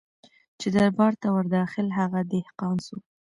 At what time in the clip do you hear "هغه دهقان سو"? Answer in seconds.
1.99-2.95